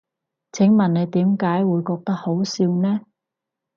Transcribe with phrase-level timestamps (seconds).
[0.51, 3.01] 請問你點解會覺得好笑呢？